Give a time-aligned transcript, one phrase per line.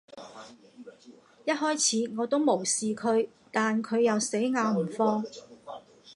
[1.45, 5.23] 一開始，我都無視佢，但佢又死咬唔放